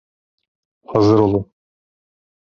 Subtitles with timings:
[0.85, 1.51] Hazır olun.